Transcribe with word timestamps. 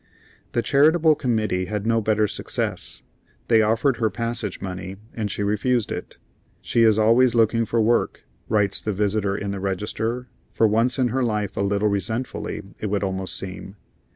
The 0.53 0.63
charitable 0.63 1.13
committee 1.13 1.65
had 1.65 1.85
no 1.85 2.01
better 2.01 2.25
success. 2.25 3.03
They 3.49 3.61
offered 3.61 3.97
her 3.97 4.09
passage 4.09 4.59
money, 4.59 4.95
and 5.13 5.29
she 5.29 5.43
refused 5.43 5.91
it. 5.91 6.17
"She 6.59 6.81
is 6.81 6.97
always 6.97 7.35
looking 7.35 7.65
for 7.65 7.79
work," 7.79 8.25
writes 8.49 8.81
the 8.81 8.93
visitor 8.93 9.37
in 9.37 9.51
the 9.51 9.59
register, 9.59 10.27
for 10.49 10.67
once 10.67 10.97
in 10.97 11.09
her 11.09 11.23
life 11.23 11.55
a 11.55 11.61
little 11.61 11.87
resentfully, 11.89 12.63
it 12.79 12.87
would 12.89 13.03
almost 13.03 13.37
seem. 13.37 13.75